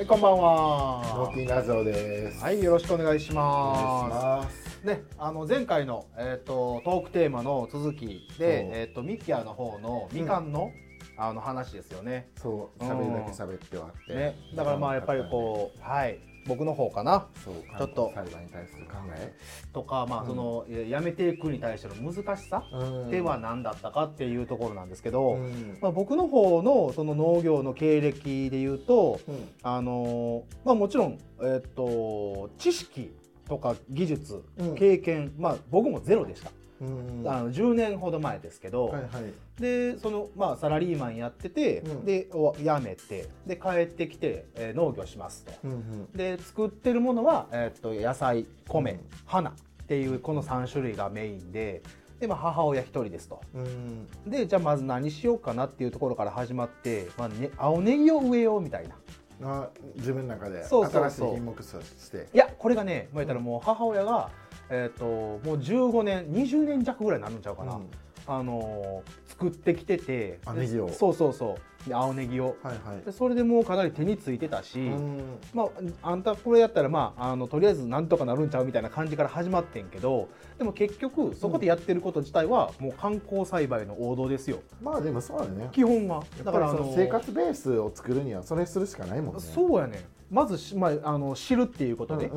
[0.00, 1.42] はい、こんばんはテ。
[1.42, 2.42] ィーラジオです。
[2.42, 4.80] はい、よろしくお願いしまます。
[4.80, 4.86] す。
[4.86, 10.72] ね、あの前回のえっ、とトークテーマの続きで、えっ、とミキヤの方のみかんの、
[11.18, 12.30] あの話ですよね。
[12.38, 14.14] そう、うん喋るだけ喋ってはって。
[14.14, 17.26] ね、だからまあやっぱりこう、はい、僕の方かな。
[17.44, 18.12] ちょっと。
[18.14, 19.32] 裁判に対する考え。
[19.72, 23.10] とかまあその、えやめていくに対しての難しさうん。
[23.10, 25.78] では何だったかっていうところなんですけど、うん。
[25.80, 29.20] まあ僕の方のその農業の経歴で言うと。
[29.28, 29.48] うん。
[29.62, 33.14] あのーまあもちろん、えっと知識
[33.48, 34.74] とか技術、うん。
[34.74, 36.50] 経験まあ僕もゼロでした、
[36.80, 39.12] うんあの10年ほど前ですけど、はいはい。
[39.60, 42.04] でそのまあサラリーマンやってて、うん。
[42.04, 45.52] でお辞めてで帰ってきて、えー農業しますと。
[45.64, 46.12] うんうん。
[46.12, 49.00] で作ってるものは、えっと野菜米、うん。
[49.26, 49.54] 花っ
[49.86, 51.82] ていうこの3種類がメインで
[52.18, 53.42] で、まあ、母親一人ですと。
[53.54, 54.06] うん。
[54.26, 58.96] でじゃあまず何しようかなっていうところから始まって、まあね、青ネギを植えようみたいな。
[59.42, 62.28] あ自分の中で新しい品目として。
[62.32, 64.30] いやこれがね言ったらもう母親が、
[64.70, 65.04] えー、と
[65.46, 67.90] もう15年20年弱ぐらいになるんちゃうかな、うん
[68.26, 70.90] あのー作ってきててネギを。
[70.90, 71.88] そうそうそう。
[71.88, 72.56] で青ネギを。
[72.62, 73.04] はいはい。
[73.06, 73.10] で。
[73.10, 75.38] それでもうかなり手についてたし、うん。
[75.54, 75.62] ま
[76.02, 84.58] あ、あんたこれやったら、まあ、あのとりあえずなんとかなるんちゃうみたいな感じから始まってんけどでも結局そこでやってること自体はもう観光栽培の王道ですよ。
[84.82, 85.70] まあでもそうだね。
[85.72, 86.22] 基本は。
[86.44, 89.40] だから生活ベースを作るにはそれするしかないもんね。
[89.40, 92.30] そうやねまずし、まあ、あの知るっていうことで、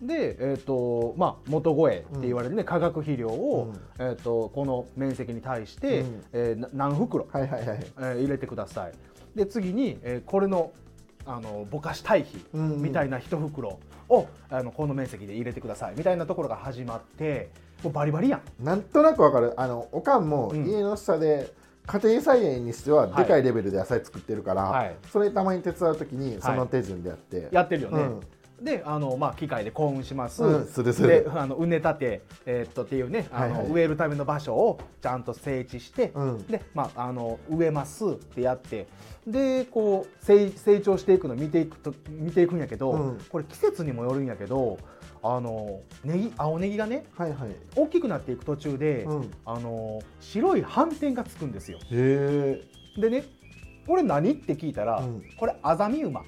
[0.00, 4.04] で、えーとまあ、元声って言われるね、化学肥料を、うん。
[4.04, 6.24] えー、とこの面積に対して、うん。
[6.32, 7.40] え何袋、は。
[7.40, 8.92] えー入れてください。
[9.34, 10.72] で次に、えーこれの
[11.26, 15.94] あのぼかし堆肥みたいな一袋を、あのこの面積で入れてください。
[15.96, 17.50] みたいなところが始まって
[17.82, 18.64] もうバリバリやん。
[18.64, 19.52] なんとなくわかる。
[19.60, 20.66] あのおかんもうん。
[20.66, 21.52] 家の下で
[21.88, 24.94] 家庭菜園にしてははいでかいレベルで野菜作ってるから、はい。
[25.10, 28.64] それたまに手伝う時にその手順でやって、やってるよね、うん。
[28.64, 31.08] であの、まあ、機械で耕運します、うんするする。
[31.08, 33.72] であの畝立て、えーっとっていうねあの、はいはい。
[33.72, 36.46] 植えるための場所をちゃんと整地して、うん。
[36.46, 38.86] で、まあ、あの植えますってやって
[39.26, 43.18] でこう成成長していくのを見ていくと見ていくんやけど、うん。
[43.30, 44.78] これ季節にもよるんやけど
[45.22, 47.50] あのネギ青ネギがねはいはい。
[47.76, 49.22] 大きくなっていく途中で、うん。
[49.24, 51.78] へあの白い斑点がつくんですよ。
[51.90, 52.62] え
[52.96, 53.24] でね
[53.86, 54.32] これ何？
[54.32, 55.22] って聞いたら、うん。
[55.38, 56.22] これアザミウマ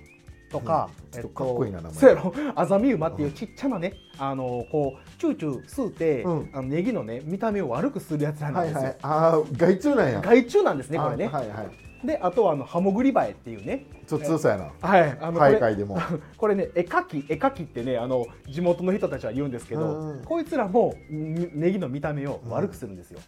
[0.51, 1.11] とか、うん。
[1.11, 2.17] ちょっとかっこいいな名前。
[2.57, 6.51] アザミウマっていうちっちゃなね、あのこうチューチュー吸うて、うん。
[6.55, 8.77] あのネギのね見た目を悪くするやつなんですよ。
[8.77, 8.97] はいはい。
[9.03, 10.21] ああ害虫なんや。
[10.21, 11.29] 害虫なんですねこれね。
[11.33, 13.87] あはいはいであとはあのハモグリバエっていうね。
[14.07, 14.73] ちょっと強さやな。
[14.81, 15.19] はい。
[15.21, 15.99] あの大会でも。
[16.37, 20.25] これね絵描き絵描きってねあの地元の人たちは言うんですけど、うんうん。
[20.25, 23.21] こいつらもんネギの見た目を悪くするんですよ。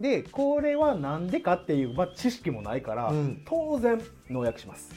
[0.00, 3.42] でこれはなんでかっていう、まあ、知識もないから、うん。
[3.46, 4.92] 当然農薬します。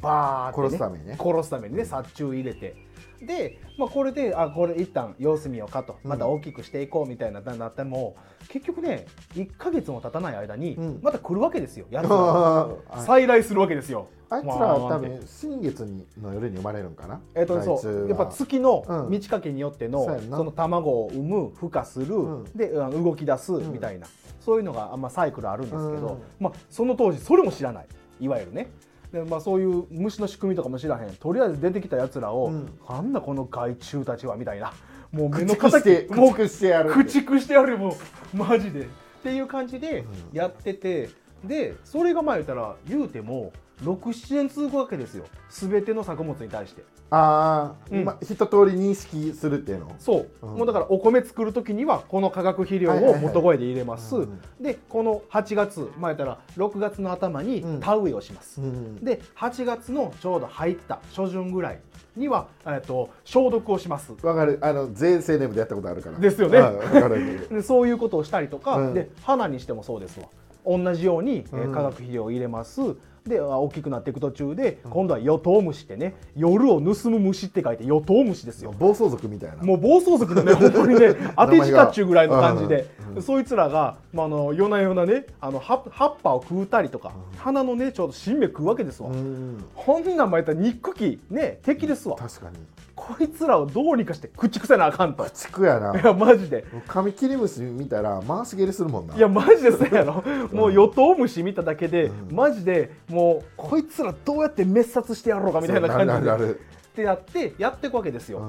[0.00, 1.16] バーって、ね、殺すためにね。
[1.18, 2.76] 殺すためにね殺虫入れて
[3.22, 5.96] で、まあ、これであこれ一旦様子見ようかと。
[6.04, 8.16] また大きくしていこうみたいななっても、
[8.48, 11.00] 結局ね1か月も経たない間にうん。
[11.02, 14.06] また来るわけですよ、 やつ再来するわけですよ。
[14.32, 17.20] あいつらは多分新月にの夜に生まれるんかな？
[17.34, 18.08] えっと、そう。
[18.08, 19.10] やっぱ月のうん。
[19.10, 20.36] 満ち欠けによっての、そうやんな。
[20.36, 22.44] その卵を産む孵化する、うん。
[22.54, 23.72] で動き出すん。
[23.72, 24.06] みたいな、
[24.40, 26.18] そういうのが、まあ、サイクルあるんですけど、うん。
[26.38, 27.86] まあ、その当時それも知らない。
[28.20, 28.70] いわゆるね
[29.12, 31.14] で、まあ、そういう虫の仕組みとかも知らへん。
[31.16, 32.70] とりあえず出てきたやつらを、うん。
[32.88, 34.72] なんだこの害虫たちはみたいな。
[35.12, 36.90] もう目駆の逐して敵もう駆逐してやる。
[36.90, 37.96] 駆逐してやるも
[38.34, 38.82] うマジで。
[38.82, 38.86] っ
[39.22, 40.00] ていう感じで
[40.32, 40.36] うん。
[40.36, 41.10] やってて、
[41.44, 45.24] でそれがまあ言ったら言うても67年続くわけですよ。
[45.48, 46.82] 全ての作物に対して。
[47.10, 48.04] ああ、うん。
[48.04, 49.94] ま一通り認識するっていうの？
[49.98, 50.54] そう、うん。
[50.58, 54.40] もうだからお米作る時にはこの化学肥料を元声で入れます、うん。
[54.60, 57.80] でこの8月前やったら6月の頭にうん。
[57.80, 59.04] 田植えをします、うん。
[59.04, 61.80] で8月のちょうど入った初旬ぐらい
[62.16, 64.12] には、えっと消毒をします。
[64.22, 64.58] わかる。
[64.60, 66.18] あの全青年部でやったことあるから。
[66.18, 66.60] ですよね。
[67.50, 68.94] でそういうことをしたりとか、うん。
[68.94, 70.26] で花にしてもそうですわ。
[70.66, 72.80] 同じように、え化学肥料を入れます
[73.26, 78.72] であ大きくなっていく途中で、今度はヨトウムシってね夜を盗む虫って書いてヨトウムシですよ。
[78.78, 79.62] 暴走族みたいな。
[79.62, 82.86] もう暴走族のね、 本当にね、当て字かっちゅうぐらいの感じで。
[83.10, 83.16] うん。
[83.16, 83.22] う、ん。
[83.22, 89.10] そいつらが、まあ、あの夜な夜なね、あの葉葉っぱを食うたりとか、花のね、ちょうど新芽食うわけですわ。
[89.10, 92.16] うんほんなんまやったら憎き、ね、敵ですわ。
[92.16, 92.56] 確かに
[93.00, 95.26] こいつらをどうにかして駆逐せなあかんと。
[95.26, 95.98] い地区やな。
[95.98, 96.66] や、マジで。
[96.86, 99.16] カミキリムシ見たら回し蹴りするもんな。
[99.16, 100.22] いや、マジでそうやろ。
[100.52, 102.36] もう、ヨトウムシ見ただけで、うん。
[102.36, 106.20] マジでもう、こいつらどうやって滅殺してやろうかみたいな感じで。
[106.20, 106.60] なる。
[106.90, 108.40] ってやって、やっていくわけですよ。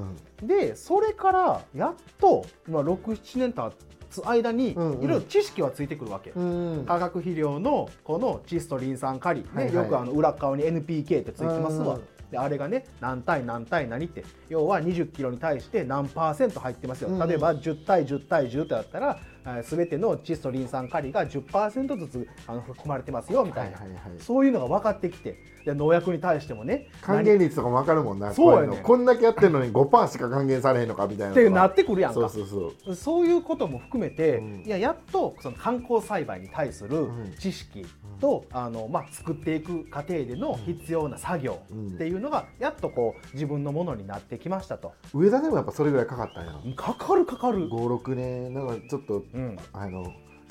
[0.41, 0.47] うん。
[0.47, 3.71] でそれからやっと、まあ、67年経
[4.09, 5.07] つ間にいうんうん。
[5.07, 9.75] ろいろ知識はついてくるわけ、うん化学肥料のこの窒素リン酸カリ、ねはいはい。
[9.75, 11.99] よくあの裏側に NPK ってついてますわ、
[12.31, 17.27] であれがね何対何対何って要は2 0キロに対して何パーセント入ってますよ、うん。
[17.27, 19.19] 例えば10対10対10ってだったら
[19.63, 24.19] すべての窒素リン酸カリが10%ずつあの含まれてますよみたいな、はいはいはい。
[24.19, 28.83] そういうのが分かってきてで農薬に対してもね還元率とかも分かるもんなそうやねこいの。
[28.83, 32.19] こんだけやってるのに5%しか還元されへんのかみたいなってなってくるやんか。
[32.19, 32.95] そうそうそう。
[32.95, 34.63] そういうことも含めて、うん。
[34.65, 37.33] いややっとその観光栽培に対するうん。
[37.39, 37.85] 知識
[38.19, 44.93] と、あのまあ、作っていく過程での必要な作業っていうのがやっとこう自分のものになってきましたと。
[45.13, 46.75] 上田でもやっぱそれぐらいかかったんや。
[46.75, 50.05] かかるかかる、56年なんかちょっとうん、あの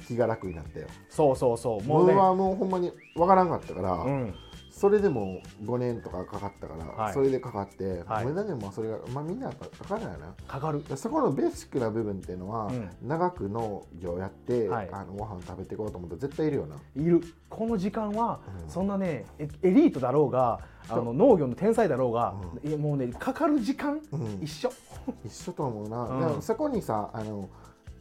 [0.07, 0.87] 気が楽になったよ。
[1.09, 1.87] そうそうそう。
[1.87, 2.13] もうね。
[2.13, 4.35] 俺はもうほんまに分からんかったから、うん、
[4.71, 7.13] それでも5年とかかかったから、はい。
[7.13, 8.27] それでかかって、はい。
[8.27, 10.35] 上田でもそれが、まあ、みんなやっぱかかるやな。
[10.47, 10.85] かかる。
[10.85, 12.91] でそこのベーシックな部分っていうのは、うん。
[13.03, 14.89] 長く農業やって、はい。
[14.93, 17.21] あのご飯食べていこうと思ったら絶対いるよな、いる。
[17.49, 18.71] この時間は、うん。
[18.71, 22.35] そんなねエエリートだろうがあの農業の天才だろうが、
[22.65, 24.39] ういやもうねかかる時間、うん。
[24.43, 24.71] 一緒。
[25.25, 26.43] 一緒と思うな、うん。
[26.43, 27.49] そこにさあの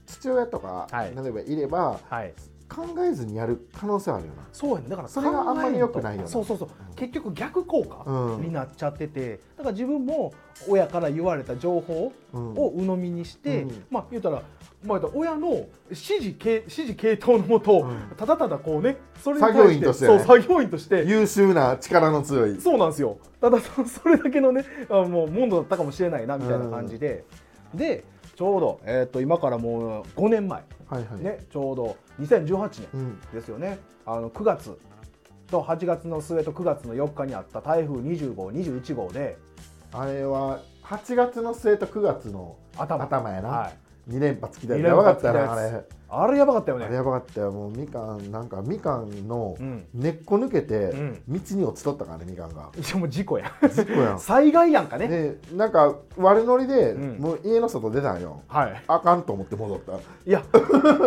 [0.05, 1.15] 父親とか、はい。
[1.15, 2.33] 例えばいればはい
[2.69, 4.43] 考えずにやる可能性はあるよな。
[4.53, 4.89] そうやね。
[4.89, 6.27] だからそれがあんまり良くないよな。
[6.27, 6.95] そうそうそう、うん。
[6.95, 8.41] 結局逆効果うん。
[8.41, 9.39] になっちゃってて。
[9.57, 10.33] だから自分も
[10.67, 12.53] 親から言われた情報うん。
[12.53, 13.83] を鵜呑みにして、うん。
[13.89, 14.43] まあ言うたら
[14.85, 18.15] まあ、親の指示系指示系統のもと、うん。
[18.15, 20.17] ただただこうねそれに作業員としてね。
[20.19, 21.03] そう作業員として。
[21.05, 22.61] 優秀な力の強い。
[22.61, 23.17] そうなんですよ。
[23.41, 27.23] ただそそれだけのねあもうモンドだったかもしれないなみたいな感じで、
[27.73, 28.03] で
[28.35, 33.79] ちょうど、えー、と今からもう5年前、はいはい、ね、ちょうど2018年うん、ですよね。
[34.05, 34.77] あの9月
[35.49, 39.37] と8月の末と9月の4日にあった台風20号21号で
[39.91, 43.03] あれは8月の末と9月の頭。
[43.05, 43.77] 頭やな、はい、
[44.09, 45.77] 2連発来た二ややばかった連発来たなあれ。
[45.77, 46.85] やあれやばかったよね。
[46.85, 47.51] あれやばかったよ。
[47.51, 49.85] もうみかんなんかみかんのうん。
[49.93, 51.21] 根っこ抜けてうん。
[51.27, 52.69] 道に落ちとったからねみかんが。
[52.75, 53.51] いやもう事故や。
[53.61, 54.19] 事故やん。
[54.19, 55.07] 災害やんかね。
[55.07, 57.19] でなんか悪ノリで、うん。
[57.19, 58.41] もう家の外出たんよ。
[58.47, 58.83] はい。
[58.87, 59.93] あかんと思って戻った。
[59.93, 60.43] いや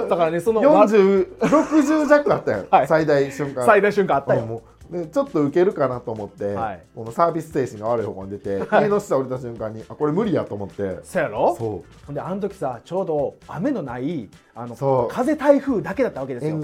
[0.08, 2.86] だからねそのわ4060弱あったよ、 はい。
[2.86, 3.66] 最大瞬間。
[3.66, 4.62] 最大瞬間あったよ、
[4.92, 6.82] でちょっと受けるかなと思って、はい。
[6.94, 8.84] このサービス精神が悪い方向に出て、はい。
[8.84, 11.00] 家の下降りた瞬間にあこれ無理やと思って。
[11.02, 11.56] そうやろ？
[11.58, 14.76] そほんであの時さちょうど雨のないあの
[15.10, 16.50] 風台風だけだったわけですよ。
[16.52, 16.56] う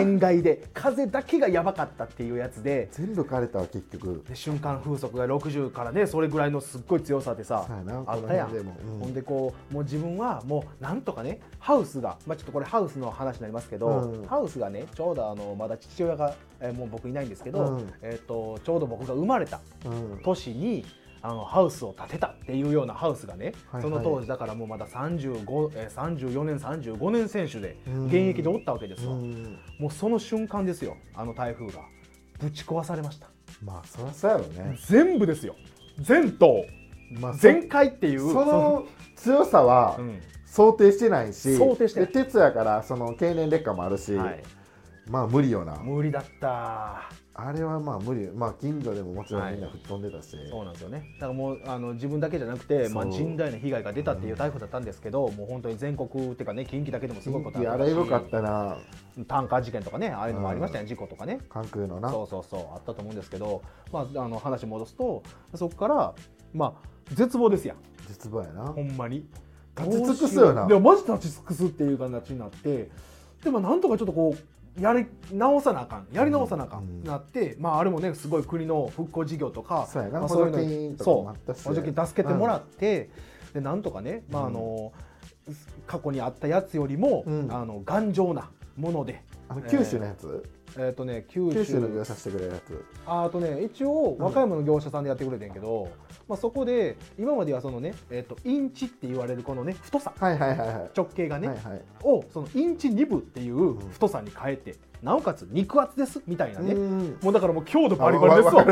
[0.00, 2.88] 塩害で風だけがやばかったっていうやつで。
[2.92, 4.24] 全部枯れたわ結局。
[4.28, 7.66] で瞬間風速が60からねそれぐらいのすっごい強さでさ
[8.06, 8.50] あったやん。
[8.50, 8.64] ん。
[9.00, 14.26] ほんでこうもう自分はもうなんとかねハウスが、まあ、ちょっとこれハウスの話になりますけど、うん。
[14.26, 17.92] ハウスがねちょうどあのまだ父親が、えーもう僕いないんですけど、うん。
[18.02, 20.20] えー、とちょうど僕が生まれたうん。
[20.22, 20.84] 年に
[21.22, 29.58] あのハウスを建てたっていうようなハウスがね、その当時だからもうまだ35、えー、34年35年選手でうん現役でおったわけですよ、うん。
[29.78, 31.80] もうその瞬間ですよあの台風が。
[32.40, 33.28] ぶち壊されました。
[33.64, 35.54] まあそりゃそうやろね、全部ですよ。
[35.98, 36.64] 全島。
[37.20, 40.20] まあ、そ全開っていうその強さはうん。
[40.44, 42.12] 想定してないし、想定してない。
[42.12, 44.42] で鉄やからその経年劣化もあるし、はい、
[45.08, 45.76] まあ無理よな。
[45.76, 48.30] 無理だったあれはまあ無理。
[48.30, 51.14] まあ近所でももちろはいんみんな吹っ飛んでたし、そうなんですよね。
[51.14, 58.76] だからもうあの自分だけじゃなくて、まあ、甚大な被害が出たっていう台風だったんですけど、もう本当に全国っていうかね近畿だけでもすごいこと近畿あれよかったな。
[59.26, 61.40] タンカー事件とかねああいうのもありましたね、事故とかね。
[61.48, 62.10] 関空のな。
[62.10, 65.22] そうそうそうあったと思うんですけど、まあ、あの話戻すと
[65.54, 66.14] そこから
[66.52, 67.76] まあ絶望ですやん。
[68.08, 68.66] 絶望やな。
[68.66, 69.26] ほんまに。
[69.74, 70.66] 立ち尽くすよな。
[70.66, 72.90] でもマジ立ち尽くすっていう形になって
[73.42, 74.38] でもなんとかちょっとこう
[74.80, 76.06] やり直さなあかん。
[76.12, 77.04] やり直さなあかん、うん。
[77.04, 80.20] なってまああれもねすごい国の復興事業とかそうやな。
[80.20, 83.10] まあ、そういう補助金とかもあったしそう補助金助けてもらって、
[83.52, 84.92] でなんとかね、まああの
[85.86, 87.48] 過去にあったやつよりも、うん。
[87.52, 90.42] あの頑丈なものであの九州のやつ、
[90.78, 91.58] えっ、とね九州。
[91.58, 92.84] 九州の業者してくれるやつ。
[93.06, 95.90] ああとね一応和歌山の業者さんでやってくれてんけど、
[96.28, 100.14] まあ、そこで今まではそのね、えっとインチって言われるこのね太さ。
[100.18, 100.90] はいはいはいはい。
[100.96, 101.82] 直径がね、はいはい。
[102.02, 107.18] をそのインチ2部っていう太さに変えて、なおかつ肉厚ですみたいなね、うん。
[107.20, 108.64] もうだからもう強度バリバリですあわ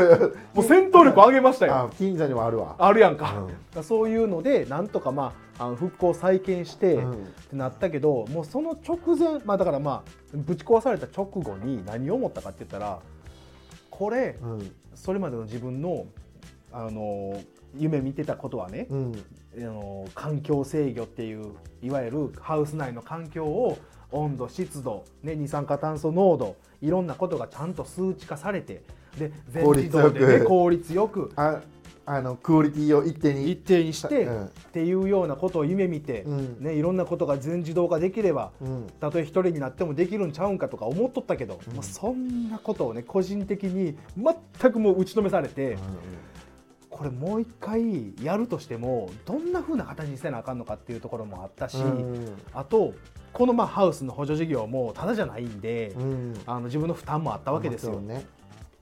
[0.53, 1.75] もう戦闘力上げましたよ。
[1.75, 2.75] あ近所にもあるわ。
[2.79, 3.45] あるやんか、
[3.75, 3.83] うん。
[3.83, 7.11] そういうのでなんとかまああの復興再建して、うん。
[7.11, 7.15] っ
[7.49, 12.99] てなったけどもうその直前まあだからまあぶち壊された直後に何を思ったかって言ったら
[13.89, 14.71] これうん。
[14.95, 16.05] それまでの自分の
[16.71, 17.41] あの
[17.77, 19.25] 夢見てたことはね、うん。
[19.57, 23.77] あの環境制御っていういわゆるハウス内の環境を
[24.11, 28.81] 温度湿度、ね、二酸化炭素濃度いろんなことがちゃんと数値化されて
[29.17, 31.61] で全自動で、ね、効率よくあ
[32.05, 33.51] あのクオリティを一定に。
[33.51, 34.45] 一定にして、うん。
[34.45, 36.57] っていうようなことを夢見て、うん。
[36.59, 38.87] ね、いろんなことが全自動化できればうん。
[38.99, 41.75] たとえ一人になってもできるんちゃうんかとか思っとったけど、うん。
[41.75, 45.77] もうそんなことをね個人的に全くもう打ちのめされて、
[46.89, 52.35] これもう一回やるとしてもどんな風な形にせなあかんのかっていうところもあったし、うん。
[52.51, 52.93] あと
[53.33, 56.33] このまあハウスの補助事業もただじゃないんで、うん。
[56.45, 57.99] あの自分の負担もあったわけですよ。
[57.99, 58.25] ね。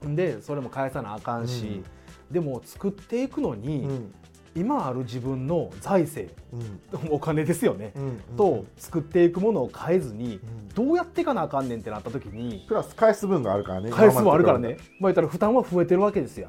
[0.02, 1.82] でそれも返さなあかんし、
[2.30, 4.14] でも作っていくのに、うん。
[4.56, 7.12] 今ある自分の財政うん。
[7.12, 10.68] お金ですよね、うんと作っていくものを変えずにうん。
[10.70, 14.76] どうやっていかなあかんねんってなった時にプラス返す分があるからね返すもあるからね。
[14.98, 16.48] まあ言ったら負担は増えてるわけですよ。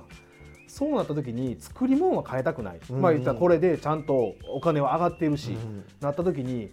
[0.65, 6.72] そうなった時に作り物は変えたくない、うんまあ言ったらこれでちゃんとお金は上がっているし、うんなった時にん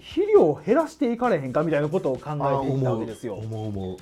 [0.00, 3.34] 肥料を減らしていかれへんかみたいなことを考えていったわけですよ。
[3.34, 3.96] 思う思う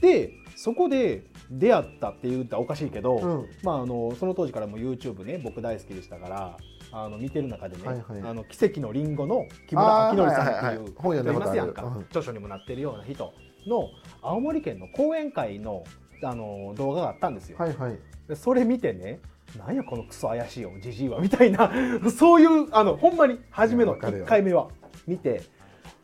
[0.00, 3.46] でそこで出会ったって言ったらおかしいけど、うん。
[3.62, 6.56] まあ、あのその当時からも YouTube ね僕大好きでしたから
[6.92, 8.20] あの見てる中でね「はいはい。
[8.22, 10.92] あの奇跡のリンゴ」の木村明則さんっていはいいうはい。
[10.96, 11.46] 本読んだ人いことある。
[11.46, 12.00] ますやんか、うん。
[12.04, 13.32] 著書にもなってるような人
[13.66, 13.88] の
[14.22, 15.84] 青森県の講演会の
[16.22, 17.58] あの動画があったんですよ。
[17.58, 17.98] はいはい。
[18.28, 19.20] でそれ見てね
[19.56, 21.70] なんやこのクソ怪しいよじじいはみたいな
[22.16, 24.26] そういうあのほんまに初めの1いやわかるよ。
[24.26, 24.68] 回目は
[25.06, 25.42] 見て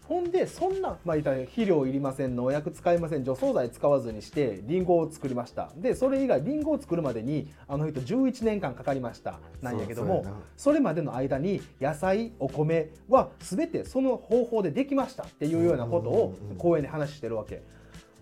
[0.08, 5.70] ほんでそんな、まあ、たら肥料いりません農薬使いません除草剤使わずにしてリンゴを作りました。
[5.76, 9.38] でそれ以外リンゴを作るまでにあの人11年間かかりました。
[9.62, 15.22] なんやけどもそれまでの間に野菜お米は全てその方法でできました。
[15.22, 17.62] っていうようなことをうんうんうん講演で話してるわけ。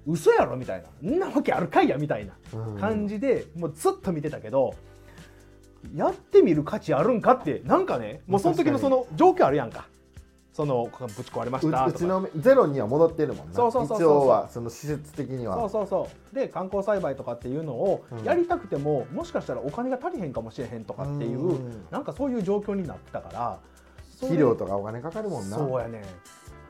[0.07, 0.57] 嘘やろ？
[0.57, 2.35] みたいな「んなわけあるかいや」みたいな。
[2.53, 2.79] うん。
[2.79, 4.75] 感じでもうずっと見てたけど
[5.95, 9.89] やってみる価値あるんかってなんかねもうその時のその状況あるやんか
[10.53, 11.87] そのぶち壊れましたとか。
[11.87, 13.55] ううちのゼロには戻ってるもんな。
[13.55, 14.09] そうそうそうそう。
[14.09, 15.57] 一応はその施設的には。
[15.57, 18.25] そうそうそうで観光栽培とかっていうのをうん。
[18.25, 21.87] やりたくても、もしかしたらお金が足りへんかもしれへんとかっていう、うん。
[21.91, 23.59] なんかそういう状況になってたから
[24.21, 25.57] 肥料とかお金かかるもんな。
[25.57, 26.03] そうやねん。
[26.03, 26.07] っ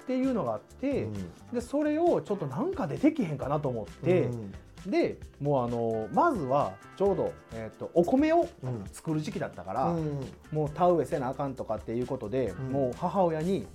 [0.07, 1.13] ていうのがあって、うん。
[1.53, 4.55] でそれをちょっとなんかでできへんかなと思って、うん
[4.87, 8.85] でもうあのまずはちょうど、えー、とお米をうん。
[8.93, 10.21] 作る時期だったから、うん
[10.53, 12.73] もう田植えせなあかんとかっていうことで、うん。
[12.73, 13.67] もう母親に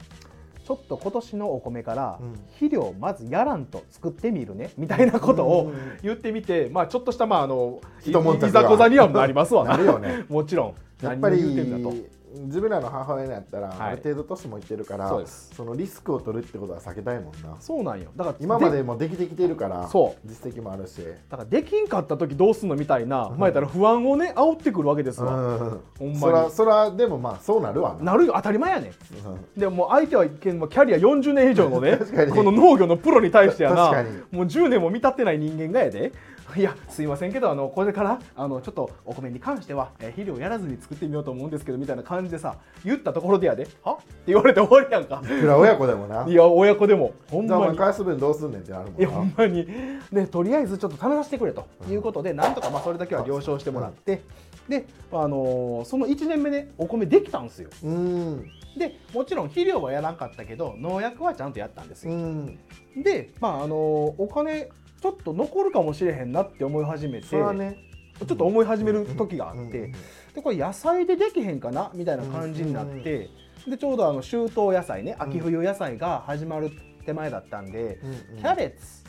[0.65, 2.33] ちょっと今年のお米からうん。
[2.53, 5.97] 肥料まずやらんと作ってみるねみたいなことをうん。
[6.03, 10.25] 言ってみて、まあ、ちょっとしたまああのいざこざにはなりますわ なね。
[10.29, 10.73] もちろん。
[11.03, 11.95] やっぱり何を言うてんだと
[12.43, 13.77] 自分らの母親のやったら、はい。
[13.79, 15.63] ある程度年もいってるからそうです。
[15.63, 17.55] のリスクを取るってことは避けたいもんな。
[17.59, 18.11] そうなんよ。
[18.15, 20.27] だから今までもできてきてるからそう。
[20.27, 21.01] 実績もあるし。
[21.29, 23.37] だからできんかった時どうすんのみたいな、うん。
[23.37, 25.81] まあ言ったら不安をね煽ってくるわけですわ、うん。
[25.97, 26.19] ほんまに。
[26.19, 28.13] そらそらでもまあそうなるわな。
[28.13, 28.33] なるよ。
[28.35, 28.91] 当たり前やねん。
[28.91, 28.93] う
[29.35, 29.59] ん。
[29.59, 31.99] でも相手はけんもうキャリア40年以上のね
[32.33, 34.09] この農業のプロに対してやな確かに。
[34.31, 36.11] もう10年も見立ってない人間がやで。
[36.55, 43.67] いやすいませんけどあのこれからあのちょっとお米に関しては、えー肥料やらずに作ってみようと思うんですけどみたいな感じでさ言ったところでやで。
[43.83, 43.93] は？
[43.93, 45.21] って言われて終わりやんか。
[45.23, 46.25] いくら親子でもな。
[46.29, 47.13] いや親子でも。
[47.29, 47.67] ほんまに。
[47.67, 49.67] 前返す分どうすんねんってなるもんいやほなんまに。
[50.11, 51.65] でとりあえずちょっと試させてくれと。
[51.89, 54.21] いうことで、なんとかまあそれだけは了承してもらって、
[54.67, 57.69] で、あのーその1年目でお米できたんですよ。
[57.83, 58.51] うん。
[58.77, 62.59] でもちろん肥料はやらなかったけど農薬はちゃんとやったんですよ、うん。
[62.97, 64.69] で、まああのーお金
[65.01, 67.77] ちょっと残るかもしれへんなって思い始めてそれはね。
[68.19, 69.93] ちょっと思い始める時があって、うんうん
[70.35, 71.89] でこれ野菜でできへんかな？
[71.93, 73.29] みたいな感じになって、
[73.65, 76.71] でちょうどあの秋冬野菜ね秋冬野菜が始まる
[77.05, 77.99] 手前だったんで、
[78.37, 79.03] キャベツ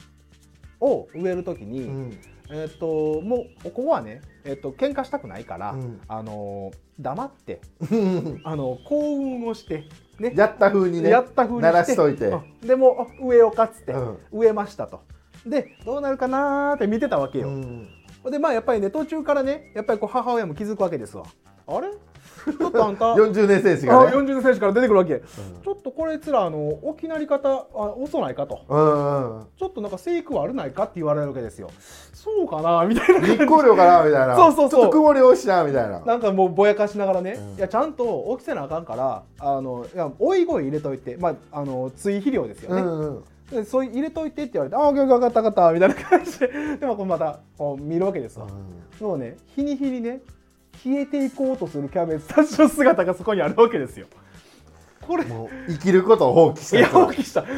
[0.81, 2.21] を植える時に、うん。
[2.49, 6.01] えっともうここはね、えっと喧嘩したくないから、うん。
[6.07, 8.41] あの黙ってうん。
[8.45, 9.89] あの幸運をして
[10.21, 10.33] ね。
[10.37, 12.27] やった風にねやった風に鳴らしといて。
[12.27, 12.67] うん。
[12.67, 14.19] でもあ植えようかっつって、うん。
[14.31, 15.01] 植えましたと。
[15.45, 17.89] でどうなるかなーって見てたわけよ、うん
[18.31, 21.25] でまあやっぱりね途中からねやっぱりこう母親も気づくわけですわ。
[21.69, 21.89] あれ？
[22.47, 23.13] ちょっとあんた？
[23.13, 24.17] あ40年選手がね。
[24.17, 25.21] 40の選手から出てくるわけ、うん。
[25.21, 28.61] ちょっとこれつらあの置きなり方あ遅ないかと。
[28.69, 31.71] うんうんちょっとなんか生育悪ないかって言われるわけですよ。
[32.13, 34.37] そうかなみたいな日光量かなみたいな。
[34.37, 34.71] そうそうそう。
[34.71, 36.01] ちょっと曇り多いしなみたいな。
[36.01, 37.57] なんかもうぼやかしながらね、うん。
[37.57, 43.21] いやちゃんと大きせなあかんからあのいや追い声入れといてまああの追肥料ですよね、うんうん。
[43.21, 43.27] で
[43.65, 46.49] そう入れといてって言われて「ああ分かった分かった」みたいな感じで。
[46.79, 48.47] でもこうまたこう見るわけですわ、
[49.01, 50.21] もうね日に日にね
[50.83, 54.07] 消えていこうとするキャベツたちの姿がそこにあるわけですよ。
[55.01, 55.25] これ。
[55.25, 57.43] もう生きることを放棄しいや放棄した。
[57.43, 57.49] で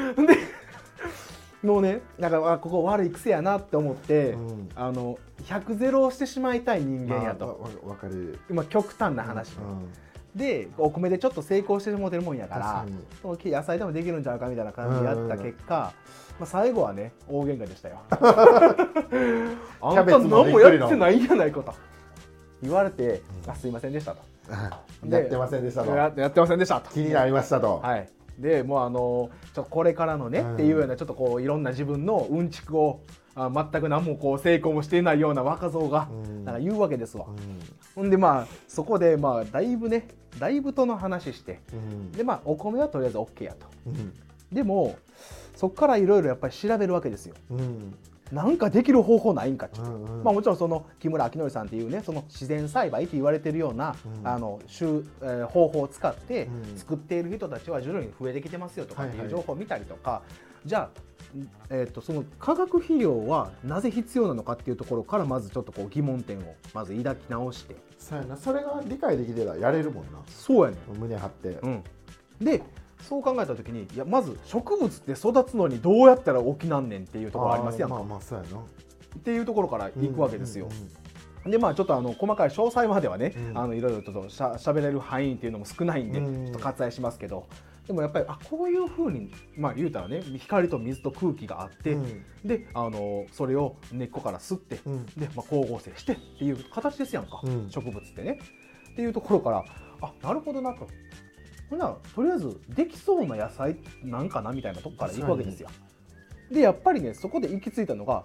[1.62, 4.68] もうねなんかあここ悪い癖やなって思って、うん。
[4.76, 8.38] あの100ゼロをしてしまいたい人間やと、まあわわかる。
[8.50, 9.88] 今極端な話、うん
[10.38, 12.87] でお米でちょっと成功してもうてるもんやから
[13.45, 15.92] 野菜でもできるんちゃうかみたいな感じでやった結果、
[16.38, 18.00] まあ、最後はね大喧嘩でしたよ。
[19.80, 21.75] あんた何もやってないんやないかと。
[22.62, 24.23] 言われて、あすいませんでしたと。
[25.04, 25.90] で やってませんでしたと。
[25.90, 26.90] ややってませんでしたと。
[26.90, 27.78] 気になりましたと。
[27.78, 28.09] はい。
[28.38, 30.54] でもうあのちょこれからのね、うん。
[30.54, 33.00] っていうようなちょっとこういろんな自分のうんちくを
[33.35, 36.45] あ全く何もこう成功もしていないような若造がうん。
[36.45, 37.26] なんか言うわけですわ。
[37.28, 37.37] うん。
[37.95, 42.12] ほんでまあそこでまあだいぶねだいぶとの話してうん。
[42.12, 43.66] でまあお米はとりあえず OK やと。
[43.87, 44.12] うん。
[44.52, 44.97] でも
[45.57, 47.35] そこからいろいろやっぱり調べるわけですよ。
[47.50, 47.95] うん。
[48.33, 49.83] なんかできる方法ないんかと。
[49.83, 49.87] う。
[49.87, 50.25] んうん。
[50.25, 54.28] まあ、もちろんその木村明則さんっていうねその自然栽培って言われてるような、うん。
[54.28, 56.78] あの種えー方法を使ってうん。
[56.78, 59.26] 作っている人たちは徐々に増えてきてますよとかってはいはい。
[59.26, 60.23] いう情報を見たりとか、
[60.64, 61.00] じゃあ、
[61.70, 67.76] えー、とその化学肥料はなぜ必要なのかっていうところからまずちょっとこう疑問点をまず抱き直して。
[67.99, 68.37] そうやな。
[68.37, 70.20] それが理解できてたらやれるもんな。
[70.26, 71.49] そうやね胸張って。
[71.49, 71.85] うん、
[72.40, 72.62] で
[73.02, 78.58] そう考えた時にいやまず植物って育つのにどうやったら起きなんねんっていうところありますやんか、まあまあそうやな。
[78.58, 80.66] っていうところから行くわけですよ。
[80.66, 80.88] うんうん
[81.47, 83.58] でまあちょっとあの細かい詳細まではね、うん。
[83.58, 86.47] あのいろいろとしゃ喋れる範囲っていうのも少ないんで、うん。
[86.47, 87.47] ちょっと割愛しますけど
[87.88, 98.38] でもやっぱりあこういうふうにまあ言うたらね光と水と空気があって、うんであのそれを根っこから吸って、うんで、まあ、光合成してっていう形ですやんか、うん植物ってね。
[98.92, 99.64] っていうところから
[100.02, 100.87] あなるほどなと。
[101.71, 105.71] ほんならとりあえずできそうな野菜なんかなみたいなとこから行くわけですよ。
[106.50, 108.25] でやっぱりねそこで行き着いたのが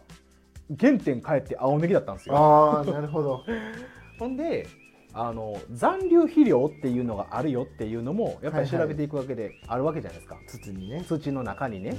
[0.78, 2.36] 原点帰って青ネギだったんですよ。
[2.36, 3.44] ああなるほど
[4.20, 4.68] ほんで
[5.16, 11.04] あの残留肥料っていうのがあるよっていうのもやっぱり調べていくわけであるわけじゃないですか、土にね。
[11.08, 11.96] 土の中にね。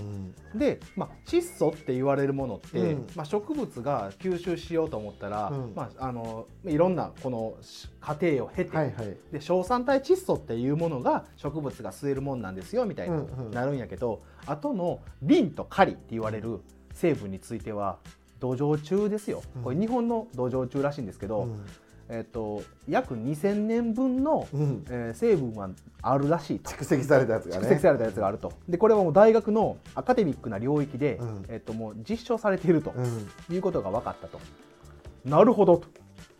[0.52, 0.56] う。
[0.56, 0.59] ん。
[0.59, 3.06] で、まあ、窒素って言われるものって、うん。
[3.14, 5.73] まあ、植物が吸収しようと思ったら、うん。
[5.76, 9.16] まあ、あのいろんなこのし過程を経て、はいはい。
[9.33, 13.50] で硝酸体窒素っていうものが植物が吸えるもんなんですよみたいな、うんうん。
[13.52, 16.61] なるんやけど後のリンとカリって言われる
[16.92, 17.99] 成分については
[18.40, 19.62] 土壌中ですよ、うん。
[19.62, 21.64] これ日本の土壌中らしいんですけど、うん
[22.08, 24.84] えっと約2000年分の、うん。
[24.88, 25.70] えー成分は
[26.02, 26.70] あるらしいと。
[26.70, 27.66] 蓄積されたやつがね。
[27.66, 28.52] 蓄積されたやつがあると。
[28.68, 31.44] でこれはもう大学のアカデミックな領域で、うん。
[31.49, 33.54] えっともう実証されているとうん。
[33.54, 34.38] いうことが分かったと、
[35.25, 35.88] なるほどと。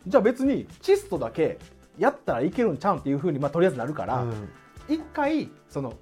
[0.07, 1.59] じゃあ別に窒素だけ
[1.99, 4.49] やったらいけるんちゃうんっていうふうに、まあ、とりあえずなるから、うん。
[4.89, 5.95] 一回その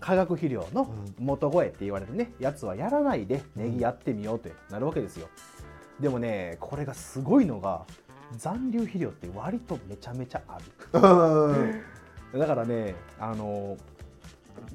[0.00, 5.28] 化学肥料の元声って言われるねやつはやらないでネギやってみようってなるわけですよ。
[6.00, 7.84] でもねこれがすごいのが
[8.36, 10.58] 残留肥料って割とめちゃめちゃあ
[10.92, 11.82] うん。
[12.32, 13.76] るだからねあの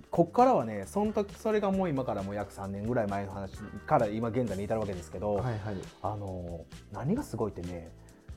[0.09, 5.75] こっからはねその時それがもう今からもう約3年ぐらい前の話から今現在に至るわけですけど、はいはい。
[6.01, 7.91] あの何がすごいってね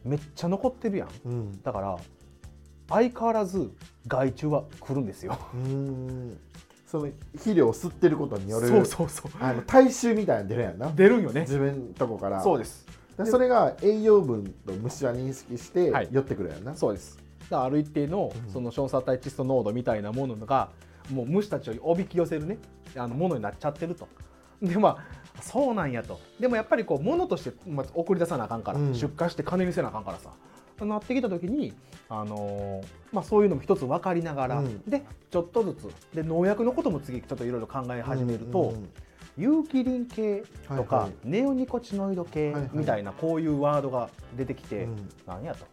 [0.04, 1.09] めっちゃ残ってるやん。
[1.24, 1.62] うん。
[1.62, 1.96] だから
[2.88, 3.70] 相変わらず
[4.07, 5.38] 害虫は来るんですよ。
[5.54, 6.38] うん。
[6.87, 9.31] その肥料を吸ってることによるそうそうそう。
[9.40, 10.90] あの体臭みたいなの出るやんな。
[10.92, 11.42] 出るんよね。
[11.42, 12.42] 自分のとこから。
[12.42, 12.87] そうです。
[12.87, 12.92] で
[13.26, 16.09] それが栄養分と虫は認識してはい。
[16.11, 17.18] 寄ってくるやんな、そうです。
[17.50, 18.52] だからある一定のうん。
[18.52, 20.70] その硝酸体窒素濃度みたいなものが
[21.11, 22.59] もう虫たちをおびき寄せるね
[22.96, 24.09] あのものになっちゃってると。
[24.62, 25.04] でま
[25.37, 26.20] あそうなんやと。
[26.38, 28.94] でもやっぱりこう物として、まあ、送り出さなあかんから、うん。
[28.94, 30.31] 出荷して金見せなあかんからさ。
[30.81, 31.72] なってきた時に、
[32.09, 34.83] あのーまあ、そういうのも一つ分かりながら、うん。
[34.88, 38.88] でちょっとずつで農薬のことも次ちょっといろいろ考え始めると、うんうん
[39.38, 41.12] 有機リン系とか、はいはい。
[41.24, 45.09] ネオニコチノイド系みたいなこういうワードが出てきて、うん。
[45.27, 45.64] なんやと。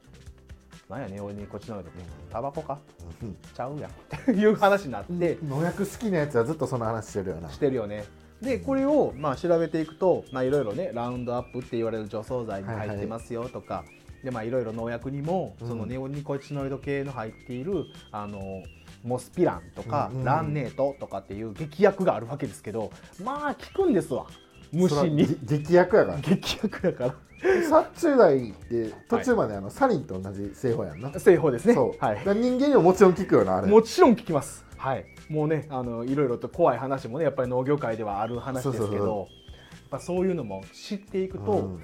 [0.88, 1.90] なんやネオニコチノイド。
[1.90, 2.00] って
[2.32, 2.78] タバコか？
[3.24, 3.36] うん。
[3.56, 3.90] ちゃうやん。
[4.22, 5.40] っていう話になって。
[5.44, 7.50] 農薬好きなやつはずっとその話してるよな。
[7.50, 8.06] してるよね。
[8.40, 13.84] でこれをまあ調べていくとまあいろいろねラウンドアップって言われる除草剤に入ってますよとか、
[14.24, 15.68] でまあいろいろ農薬にもうん。
[15.68, 18.62] そのネオニコチノイド系の入っている、あの
[19.06, 20.26] モスピランとか、うんうん。
[20.26, 22.92] ランネートとかっていう劇薬があるわけですけど
[23.24, 24.26] まあ効くんですわ。
[24.72, 25.26] 虫に。
[25.48, 26.18] げ劇薬やから。
[26.18, 27.16] 劇薬だから。
[27.70, 31.74] 殺虫剤って途中まであのサリンと同じ製法やんな、製法ですね。
[31.74, 32.18] そう、はい。
[32.26, 33.68] 人間にももちろん効くよなあれ。
[33.68, 34.66] もちろん聞きます。
[34.78, 35.06] はい。
[35.30, 39.18] もうね、あのいろいろと怖い話もね、やっぱり農業界ではある話ですけど、そうそうそう。
[39.18, 39.24] や
[39.88, 41.84] っぱそういうのも知っていくと、うん。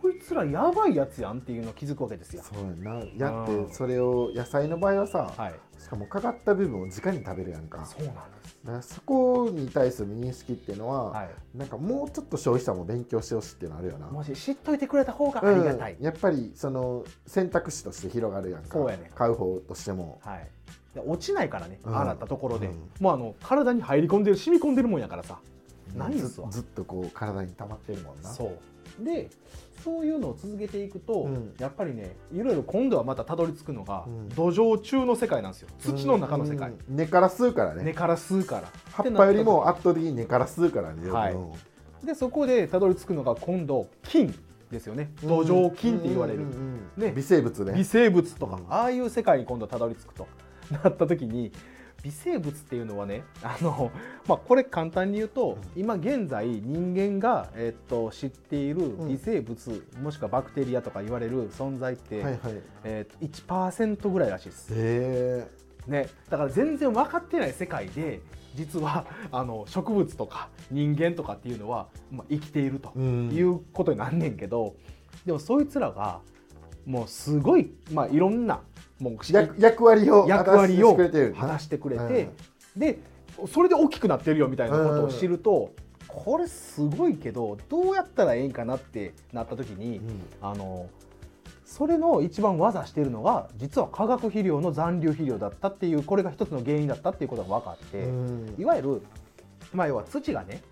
[0.00, 2.42] こいつらやばいやつやんっていうのを気づくわけですよ。
[2.42, 3.00] そうやな。
[3.16, 3.66] やっうん。
[3.66, 5.54] てそれを野菜の場合はさ、はい。
[5.78, 8.56] しかもかかった部分を直に食べるやんかそうなんです。
[8.64, 11.30] らそこに対する認識っていうのは、はい。
[11.54, 15.94] なんかもうちょっと消費者も勉強してほしいっていうのあるよなもし知っといてくれた方がありがたい。
[15.94, 20.48] うんやっぱりその選択肢として広がるやんかそうやね買う方としてもはい。
[20.94, 25.38] で落ちないからね、うん洗ったところで、うんもうあの体に入り込んでる、染み込んでるもんやからさ。
[25.94, 28.58] ないんずすわずっとこう体に溜まってるもんなそう。
[29.00, 29.30] で、
[29.82, 31.54] そういうのを続けていくと、うん。
[31.58, 34.28] やっぱりね、いろいろ今度はまたたどり着くのが、うん。
[34.30, 35.68] 土壌中の世界なんですよ。
[35.78, 36.70] 土の中の世界。
[36.70, 36.96] うん。
[36.96, 37.84] 根から吸うからね。
[37.84, 38.72] 根から吸うから。
[38.92, 41.34] 葉っぱよりも圧倒的に根から吸うからね、はい。
[41.34, 41.52] うん
[42.04, 44.34] でそこでたどり着くのが今度菌
[44.70, 45.10] ですよね。
[45.22, 46.44] 土壌菌って言われる。
[46.96, 47.12] ね。
[47.12, 47.72] 微生物ね。
[47.74, 48.72] 微生物とか、うん。
[48.72, 50.26] ああいう世界に今度たどり着くと
[50.70, 51.52] なった時に
[52.04, 53.90] 微生物っていうのはね あの、
[54.28, 62.62] まあ、これ簡単に言うと、今現在人間が、えっと、知っている微生物、もしくはバクテリアとか言われる存在って、はいはい。
[62.84, 64.68] えっと1%ぐらいらしいです。
[64.72, 65.48] へ
[65.86, 68.20] ね、だから全然分かってない世界で
[68.54, 74.76] 実はあの植物とか人間とかっていうのは、まあ、生きているということになんねんけど、
[75.26, 76.20] でもそいつらが
[76.86, 78.60] もうすごい、まあ、いろんな
[78.98, 81.34] もう役役割を役割を果たしてくれてる。
[81.34, 82.28] 果たしてくれて、
[82.76, 82.98] で
[83.52, 85.72] それで大きくなってるよみたいなことを知ると、
[86.06, 90.20] これすごいけどどうやったらええんかなってなった時に、うん。
[90.40, 90.88] あの
[91.64, 98.54] それの一番技してるのが実は化学肥料の残留肥料だったっていうこれが一つの原因だったっていうことが分かって、うん。
[98.58, 99.02] いわゆる、
[99.72, 100.62] まあ、要は土がね、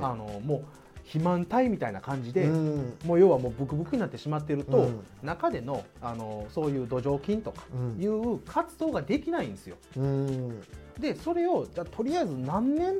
[0.00, 0.64] あのもう
[1.10, 2.94] 肥満体みたいな感じで、うん。
[3.04, 5.00] もう要はもうブクブクになってしまってると、うん。
[5.24, 8.00] 中でのあのそういう土壌菌とかうん。
[8.00, 9.76] いう活動ができないんですよ。
[9.96, 10.60] うん。
[11.00, 12.94] でそれをじゃあとりあえず何年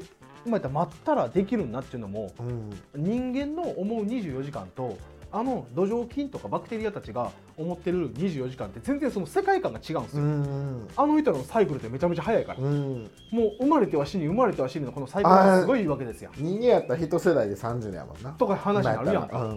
[0.44, 2.70] まあ待ったらできるんだっていうのもうん。
[2.96, 4.98] 人間の思う24時間と
[5.32, 10.26] あの土壌菌とかバクテリアたちが思ってる24時間って全然その世界観が違うんですうよ。
[10.26, 10.88] ん。
[10.96, 13.10] あの人らのサイクルってめちゃめちゃ早いから、うん。
[13.30, 16.30] もう生まれては死に生まれては死にのこのサイクルがすごいわけですよ。
[16.36, 18.30] 人間やったら一世代で30年やもんな。
[18.32, 19.28] とか話になるやん。
[19.28, 19.44] か。
[19.44, 19.52] う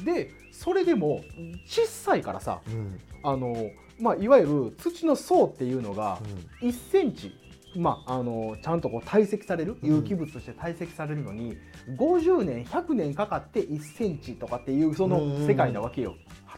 [0.00, 0.04] ん。
[0.04, 1.20] でそれでも
[1.66, 3.00] 小さいからさうん。
[3.22, 6.18] あの、まあ、いわゆる土の層っていうのが
[6.62, 7.32] 1センチ、
[7.76, 11.56] まあ、あのちゃんとこう堆積されるうん有機物として堆積されるのに
[11.96, 16.14] 50年100年かかって1センチとかっていうその世界なわけよ。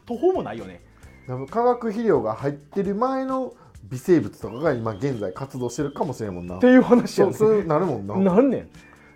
[0.07, 0.83] 途方もないよね。
[1.51, 8.69] 化学肥料が入ってる前の微生物とかが今現在活動してるかもしれんもんなっていう話やねそうなるもんななんねん。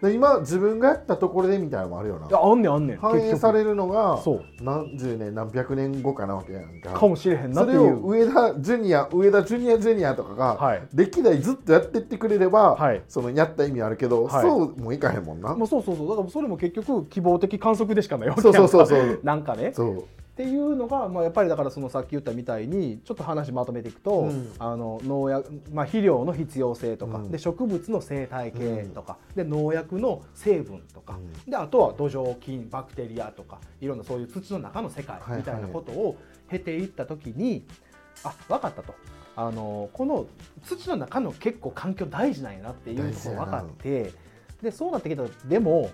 [0.05, 2.29] で今自分がやったところでみたいなのもあるよな。
[2.29, 2.97] いやあんねんあんねん。
[2.99, 4.45] 反映されるのがそう。
[4.63, 6.93] 何十年何百年後かなわけやんか。
[6.93, 8.07] かもしれへんなそれをっていう。
[8.07, 10.83] 上田ジュニア上田ジュニアジュニアとかがはい。
[10.95, 13.03] 歴代ずっとやってってくれれば、はい。
[13.09, 14.43] そのやった意味あるけど、はい。
[14.43, 16.09] そうもいかへんもんな、まあ、そうそうそう。
[16.09, 18.69] だからそれも結局希望的観測でしかないわけそうやんか。
[18.69, 19.21] そうそうそう。
[19.25, 19.73] なんかね。
[19.75, 24.53] そうっていうのが、まあ、やっぱりだからそのさっき言ったみたいにちょっと話まとめていくと、うん。
[24.59, 27.31] あの農薬、まあ、肥料の必要性とか、うん。
[27.31, 36.17] で植物の生態系とか、で農薬の成分とか、うであとは土壌菌バクテリアとかいろんなそういう土の中の世界はいはいみたいなことを
[36.51, 37.65] 経ていった時に、
[38.25, 38.93] あ分かったと。
[39.37, 40.27] あのこの
[40.65, 44.13] 土の中の結構環境大事なんやなっていうところ分かって
[44.63, 45.91] でそうなってきたらでも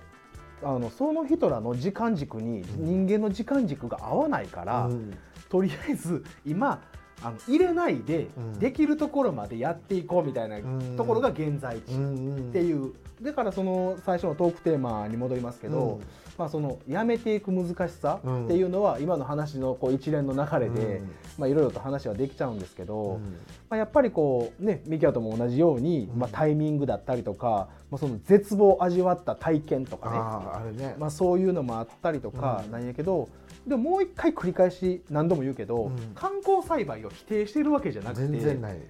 [0.63, 5.17] あのその人らの時間軸に人間の時間軸が合わないから、うん。
[5.49, 6.83] とりあえず今
[7.23, 8.59] あの入れないでうん。
[8.59, 10.97] できるところまでやっていこうみたいなうん。
[10.97, 11.99] ところが現在地っう。
[11.99, 12.93] んていう
[13.23, 16.01] だからその最初のトークテーマに戻りますけど、
[16.41, 21.03] まあ、そのやめていく難しさっていうのは今の話のこう一連の流れで、
[21.37, 23.21] まあ、いろいろと話はできちゃうんですけど、うん。
[23.69, 26.19] まあ、やっぱりこうねミキアとも同じように、うん。
[26.19, 30.17] まあ、タイミングだったりとか、まあ、その絶望を味わった体験とかね。
[30.17, 32.73] ああね、まあ、そういうのもあったりとかうん。
[32.73, 33.29] なんやけど、
[33.67, 35.97] でももう一回繰り返し何度も言うけど、うん。
[36.15, 38.79] 観光栽培を否定してるわけじゃなくて全然ない。
[38.79, 38.89] で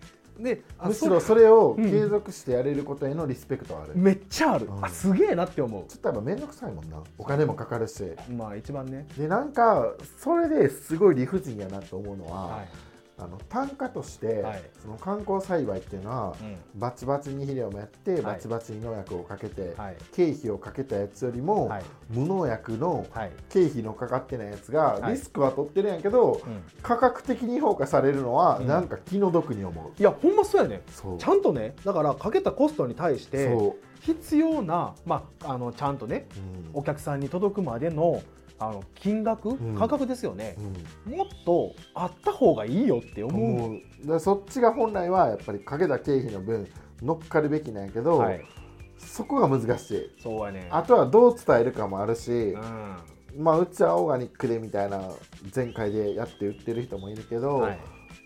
[0.79, 1.91] あむしろそれをうん。
[1.91, 4.85] 継続してやれることへのリスペクトはある、めっちゃある、うん。
[4.85, 7.03] あすげえなって思ちょっとやっぱ面倒くさいもんな。
[7.19, 8.03] お金もかかるし。
[8.03, 12.90] うまあ一番ね、でなんかそれですごい理不尽やなと思うのは、はい
[13.21, 14.63] あの単価として、はい。
[14.81, 16.81] その観光栽培っていうのは、うん。
[16.81, 18.23] バチバチに肥料もやって、はい。
[18.23, 19.97] バチバチに農薬をかけて、はい。
[20.13, 21.83] 経費をかけたやつよりも、はい。
[22.09, 23.33] 無農薬のはい。
[23.51, 25.13] 経費のかかってないやつが、はい。
[25.13, 26.63] リスクは取ってるんやけど、うん。
[26.83, 28.67] 価格的に評価されるのは、うん。
[28.67, 30.01] なんか気の毒に思う。
[30.01, 30.83] いやほんまそうやね。
[31.19, 36.27] ちゃんとねだからかけたコストに対してそ必要な、まあ、あのちゃんとね
[36.73, 36.81] う、うん。
[36.81, 38.23] お客さんに届くまでの
[38.61, 39.75] あの金額、ん。
[39.75, 40.55] 価格ですよね。
[41.07, 41.17] う、ん。
[41.17, 44.21] もっとあった方がいいよって思う。
[44.21, 46.69] そっちが本来はやっぱりかけた経費の分
[47.03, 48.45] 乗っかるべきなんやけど、はい、
[48.99, 50.11] そこが難しい。
[50.23, 50.69] そうやね。
[50.71, 52.97] あとはどう伝えるかもあるしう、ん。
[53.39, 55.01] まあうちはオーガニックでみたいな
[55.55, 57.79] 前回でやって売ってる人もいるけど、はい、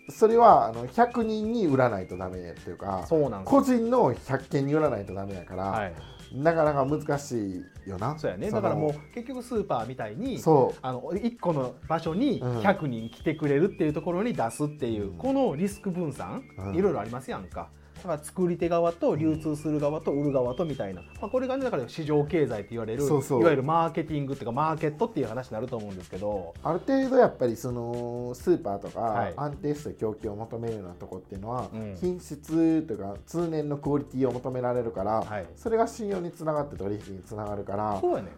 [0.09, 3.05] それはあの100人に売らないとダメっていうか
[3.45, 5.93] 個人の100件に売らないとダメやから、はい、
[6.35, 8.17] なかなか難しいよな。
[8.17, 8.47] そうやね。
[8.49, 10.79] のだからもう結局スーパーみたいにそう。
[10.81, 12.59] あの1個の場所にうん。
[12.59, 15.17] 100人来てくれるっていうところに出すっていう、うん。
[15.17, 16.75] このリスク分散、うん。
[16.75, 17.69] いろいろありますやんか。
[17.95, 23.41] だから作り手側と流通する側と売る側とみたいな、まあ、これがねだから市場経済って言われるそうそう。
[23.41, 29.33] いわゆるマーケティングっていうかマーケットっていう話になると思うんですけどある程度やっぱりそのスーパーとかはい。
[29.35, 31.97] 安定した供給を求めるようなとこっていうのは、うん。
[31.99, 35.45] 品質というか通年のクオリティを求められるから、はい。
[35.55, 38.29] それが信用につながって取引につながるからそうやね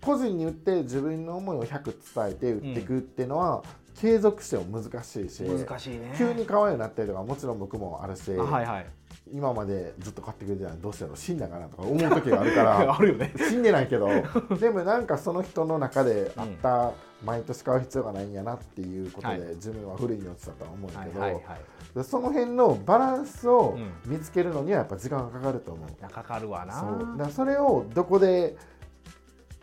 [0.00, 3.62] 個人に売って自分の思いを100伝えて売っていくっていうのは、
[3.98, 6.14] 継続しても難しいし難しいね。
[6.18, 8.86] 急に買わんようになったりとかもちろん僕もあるし、あはいはい
[9.32, 13.32] 今までずっと買ってくれてたのどうしたの死んだかなとか思う時があるから あるよね。
[13.36, 14.08] 死んでないけど。
[14.60, 16.92] でもなんかその人の中であった、
[17.24, 19.54] 毎年買う必要がないんやなっていうことで、はい。
[19.54, 21.60] 自分は古いに落ちたとは思うけど、はいはいはい。
[21.94, 24.12] でその辺のバランスをうん。
[24.12, 25.88] 見つけるのにはやっぱ時間がかかると思う。
[25.88, 26.80] いやかかるわな。
[26.80, 27.16] そう。
[27.16, 28.56] だそれをどこで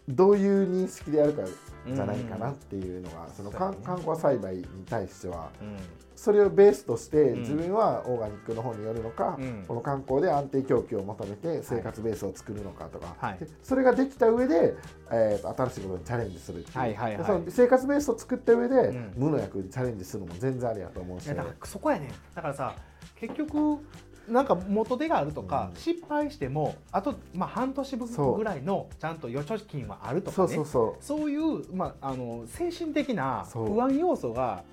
[0.10, 3.86] どういう認識でやるかじゃないかなっていうのが、その観そうやね。
[3.86, 5.78] 観光栽培に対してはうん
[6.22, 7.40] それをベースとしてうん。
[7.40, 9.66] 自分はオーガニックの方によるのか、うん。
[9.68, 13.40] この観光で安定供給を求めて生活ベースを作るのかとか、はい。
[13.40, 14.76] でそれができた上で、
[15.12, 17.18] えーと新しいことにチャレンジするっていう、はいはいはい。
[17.18, 19.14] でその生活ベースを作った上で、うん。
[19.18, 21.26] 無の薬にチャレンジするのも全然ありやと思うし。
[21.26, 22.12] いやだからそこやね。
[22.36, 22.76] だからさ
[23.16, 23.80] 結局
[24.28, 25.80] なんか元手があるとか、うん。
[25.80, 30.48] 失敗してもあと、まあ、半年分ぐらいのちゃんと預貯金はあるとかそう。
[30.48, 34.64] ねそうそそういう、まあ、あの精神的な不安要素が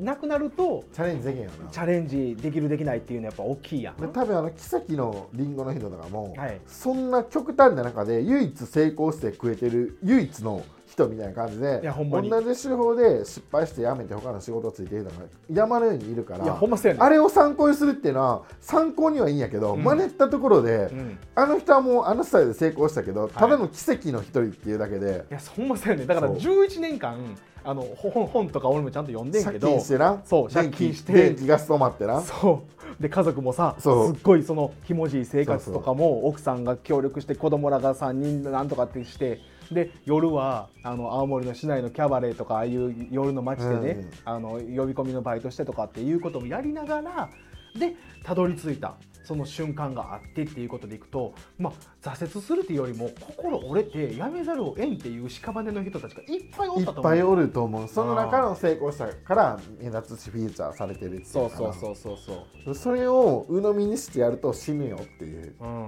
[0.00, 1.70] なくなるとうチャレンジできんよな。
[1.70, 3.96] チャレンジできるできないっていうのはやっぱ大きいやん。
[3.96, 6.60] で多分あの奇跡のリンゴの人とかも、はい。
[6.66, 12.30] そんな極端な中で唯一成功して食えてる唯一の人みたいな感じでいやほんまに。
[12.30, 15.16] 同じ手法で失敗して辞めて他の仕事ついてるのが
[15.52, 17.02] 山のようにいるからいやほんまそうやねん。
[17.02, 19.84] あれを参考にするっていうのは参考にはいいんやけど、うん。
[19.84, 21.18] 真似たところで、うん。
[21.34, 26.06] あの人はもうあのスタイルで成功したけど、ただの奇跡の一人っていうだけでいやほんまそうやねん。
[26.06, 26.36] だからそう。
[26.36, 27.16] 11年間
[27.64, 30.22] あの本本とか俺もちゃんと読んでんけ借ど金してな。
[30.24, 31.12] そう電気借金して。
[31.12, 32.20] 電気ガス止まってな。
[32.22, 32.62] そ
[32.98, 33.02] う。
[33.02, 34.12] で家族もさすそう。
[34.12, 39.40] っごいそのひもじい生活とかも奥さんが協力して子供らが3人なんとかってして
[39.72, 47.30] で夜はあの青森の市内のキャバレーとかああいう夜の街でね、うんあの呼び込みのバイトしてとかっていうこともやりながら
[47.78, 48.96] でたどり着いた
[49.28, 57.12] その瞬間があってっていうことでいくと、まあ、挫折するっていうよりも心折れてやめざるを得んっていう屍の人たちがいっぱいおいったと思う。
[57.12, 57.88] っぱいおると思う。
[57.88, 61.72] その中の成功者から目立つしフィーチャーされてるっていそうかな。
[61.74, 62.74] そうそうそうそう。
[62.74, 65.54] それを鵜呑みにしてやると死ぬよっていう。
[65.60, 65.86] うん、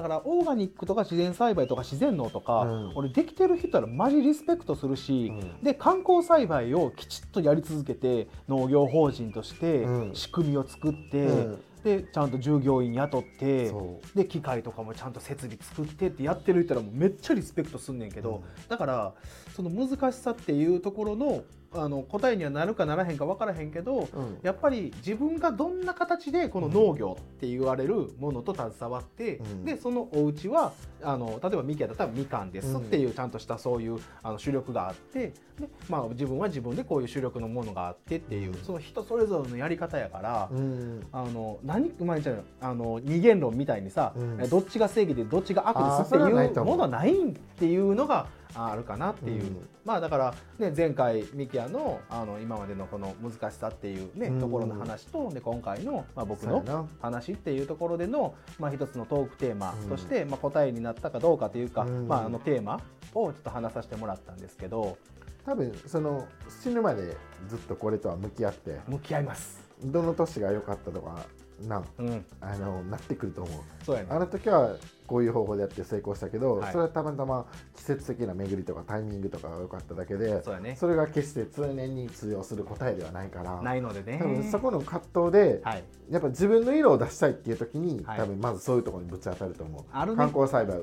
[0.00, 2.92] だからオーガニックとか自然栽培とか自然農とか、うん。
[2.94, 5.62] 俺できてる人はマジリスペクトするし、うん。
[5.62, 10.14] で観光栽培をきちっとやり続けて農業法人としてうん。
[10.14, 11.62] 仕組みを作って、うん。
[11.84, 13.72] でちゃんと従業員雇って
[14.14, 19.14] で機械とかもちゃんと設備作ってってやってる人らもうめっちゃリスペクトすんねんけど、だから
[19.54, 24.38] その難しさっていうところのあの答えにはなるかならへんか分からへんけど、うん。
[24.42, 29.64] やっぱり自分がどんな形でこの農業って言われるものと携わって、うん。
[29.64, 38.64] でそのお家はあの例えばミキヤだったらみかんですっていうちゃんとしたそういうあの主力があってで、まあ、自分は自分でこういう主力のものがあってっていう、うん。
[38.64, 40.48] その人それぞれのやり方やから。
[40.50, 41.06] うん。
[41.12, 42.30] あの何毎日
[42.60, 44.12] あの二元論みたいにさ、
[44.50, 46.64] どっちが正義でどっちが悪ですっていう。
[46.64, 49.68] ものはないっていうのがああるかなっていう、うん。
[49.84, 54.40] まあだから、ね、前回ミキヤのあの今までのこの難しさっていう、ねうん。
[54.40, 62.08] ところの話とで今回の、まあ、僕の話っていうところでの、まあ、一つのトークテーマとして、まあ、答えになったかどうかというか、うん。
[62.08, 62.80] まあ、あのテーマ
[63.14, 64.96] をちょっと話させてもらったんですけど
[65.44, 66.26] 多分その
[66.62, 67.16] 死ぬまで
[67.48, 69.60] ずっとこれとは向き合って向き合います。
[69.82, 71.26] どの年が良かったとか
[71.66, 73.84] なうん、あのなってくると思う。
[73.84, 74.76] そうやねあの時は
[75.10, 76.72] こういう方法でやって成功したけど、はい。
[76.72, 77.44] それはたまたま
[77.74, 80.76] 季節的な巡りとかタイミングとかが良かっただけでそね。
[80.76, 84.20] それが決して通年に通用する答えではないからないのでね。
[84.22, 85.84] 多分そこの葛藤で、はい。
[86.10, 88.18] やっぱ自分の色を出したいっていう時に、はい。
[88.18, 89.84] 多分まずそういうところにぶち当たると思う。
[89.92, 90.16] あるね。
[90.16, 90.80] 観光栽培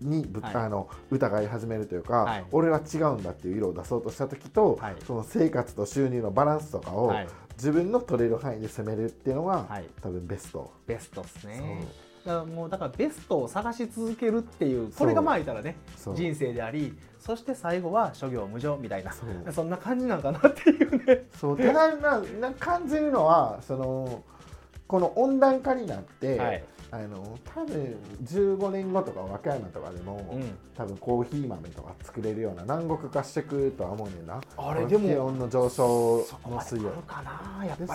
[0.00, 0.54] にぶ、はい。
[0.54, 2.46] あの疑い始めるというか、はい。
[2.52, 4.96] 俺は違うんだっていう色を出そうとした時と、はい。
[5.06, 7.28] その生活と収入のバランスとかを、はい。
[7.58, 9.84] 自分の取れる範囲で攻めるっていうのが、はい。
[10.00, 10.72] 多分ベスト。
[10.86, 11.84] ベストですね
[12.24, 15.76] だからもうだからベストを探し続けるっていうこれがまあ言ったらね
[16.14, 19.12] 人生でありそして最後は諸行無常みたいな
[19.52, 21.24] そんな感じなんかなっていうね。
[21.38, 24.24] そうただなな感じるのはその
[24.88, 26.64] この温暖化になって、はい。
[26.90, 30.58] あの多分15年後とか和歌山とかでも、うん。
[30.76, 34.42] 多分コーヒー豆とか作れるような南国化してくるとは思うねんな。
[34.58, 36.92] あれでも気温の上昇の水温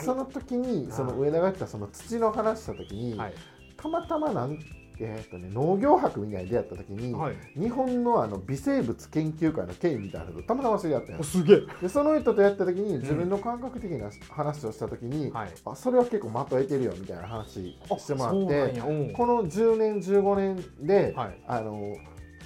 [0.02, 3.34] その時にその上田が言ったその土の話した時に、はい
[3.78, 4.60] たまたまなん
[5.00, 7.36] えーとね、農業博みたいに出会った時に、はい。
[7.56, 11.20] 日本のあの微生物研究会の権威みたいなのとたまたま知り合ったんや。
[11.20, 11.58] おすげえ。
[11.82, 18.80] でその人とやった時に自分の感覚的な話をした時に、はいあそれは結構的を得てるよみたいな話してもらって
[19.14, 21.38] この10年15年で、はい。
[21.48, 21.96] あの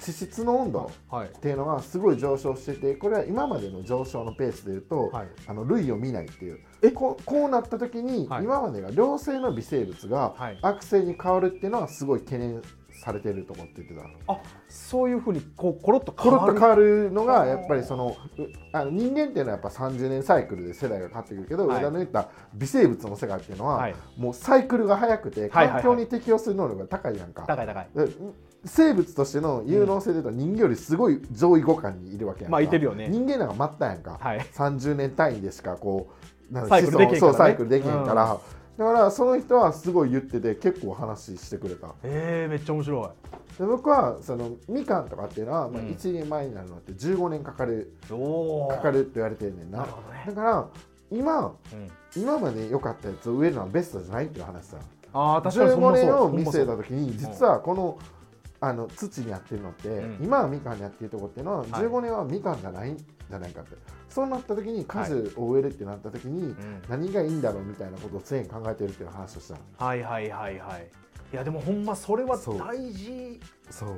[0.02, 1.28] 地質の温度はい。
[1.28, 5.28] っていうのがすごい上昇しててこれは今までの上昇のペースでいうと、はい。
[5.46, 6.60] あの類を見ないっていう。
[6.82, 6.90] え？
[6.90, 8.44] ここうなった時に、はい。
[8.44, 10.58] 今までが良性の微生物がはい。
[10.62, 12.62] 悪性に変わるっていうのはすごい懸念
[13.02, 14.38] されてると思って言ってたあ
[14.68, 21.78] そういうふうにこうコロッとコロッと変わるのがやっぱりそのうあの人間っていうのはやっぱ30年サイクルで世代が変わってくるけど、はい。
[21.78, 23.94] 上田の言った微生物の世界っていうのは、はい。
[24.16, 25.82] もうサイクルが速くてはいはいはい。
[25.82, 27.88] 環境に適応する能力が高いやんか、高い高い。
[27.94, 28.08] で
[28.64, 33.08] 生物としての有能性でいうと人間よりすごい上位互換にいるわけやんか、まあいてるよね。
[33.08, 34.40] 人間なんか待ったやんか、はい。
[34.40, 36.10] 30年単位でしかこ
[36.50, 37.30] うなんサイクルできへんからね。
[37.30, 38.38] そうサイクルできへんから、
[38.78, 41.94] だからその人はすごい言ってて結構話してくれた。
[42.02, 43.12] えー、めっちゃ面白
[43.58, 45.88] で僕はそのみかんとかっていうのは、まあ、うん。
[45.88, 49.78] 1年前になるのって15年かかる、いおかかるって言われてるねんな。
[49.78, 50.24] なるほどね。
[50.26, 50.68] だから
[51.10, 51.52] 今うん、
[52.16, 54.78] 今まで良かったやつを植えるのはベストじゃないっていう話さ。
[55.12, 56.06] ああ確かにそん15なそう。
[56.06, 57.98] 年を見据えた時に実はこの
[58.62, 60.24] あの土にやってるのって、うん。
[60.24, 61.68] 今はみかんにやってるとこっていうのははい。
[61.70, 63.76] 15年はみかんじゃないんじゃないかって、
[64.08, 66.82] そうなった時に果樹を植えるってなった時に、うん。
[66.88, 70.88] 何がいいんだろうみたいなことを常に考えてるっていう話をしたはいはいはいはい。
[71.32, 72.58] いやでもほんまそれはそう。
[72.58, 73.40] 大事。
[73.68, 73.88] そう。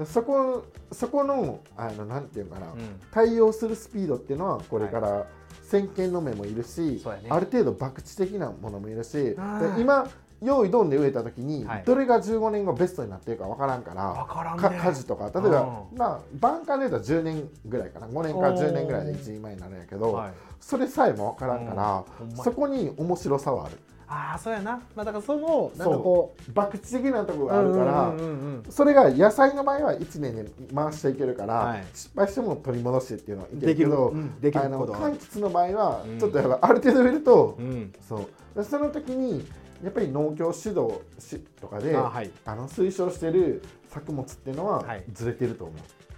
[0.00, 0.06] うん。
[0.06, 3.00] そこそこのあのなんていうかな、うん。
[3.12, 5.24] 対応するスピードっていうのはこれから
[5.62, 7.28] 先見の目もいるし、ね。
[7.30, 9.36] ある程度博打的なものもいるし
[9.78, 10.08] 今
[10.42, 11.82] 用意どんで植えた時に、はい。
[11.84, 14.62] どれが15年後ベストになってるか分からんから分からんね。
[14.62, 15.30] か果樹とか。
[15.34, 15.60] 例えば、
[15.92, 15.98] うん。
[15.98, 18.06] まあ晩間で言うと10年ぐらいかな。
[18.06, 20.32] 5年かおー10年ぐらいで一人前になるんやけど、はい。
[20.60, 22.36] それさえも分からんから、うん。
[22.36, 23.78] そこに面白さはある。
[24.08, 28.62] ああそうやな、まあ、だからそのなんかこう博打的なところがあるから、うんうんうんうん。
[28.70, 31.84] それが野菜の場合は1年で回していけるから、はい。
[31.92, 36.18] 失敗しても取り戻してっていうのはいけできるるけど、うんできるあの柑橘の場合はうん。
[36.18, 37.92] ちょっとやっぱある程度植えると、うん。
[38.08, 38.28] そう。
[38.56, 39.44] でその時に
[39.82, 42.30] やっぱり農協指導しとかであ、あはい。
[42.46, 45.04] の推奨してる作物っていうのははい。
[45.12, 45.74] ずれてると思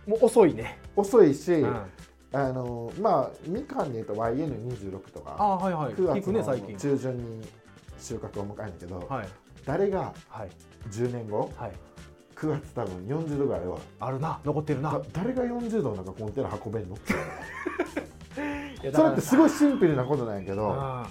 [0.07, 1.83] う、もう遅いね、遅いし、うん、
[2.33, 5.95] あのまあみかんで言うと YN26 とかああはいはい。
[5.95, 7.47] 9聞月の中旬に
[8.01, 9.29] 収穫を迎えるんだけど、はい。
[9.65, 10.49] 誰がはい。
[10.91, 11.73] 10年後はい。
[12.37, 14.41] 9月多分40度ぐらいはあるな。
[14.45, 14.93] 残ってるな。
[14.93, 16.97] だ誰が40度の中コンテナ運べんの？
[18.95, 21.09] それってすごいシンプルなことなんやけどあ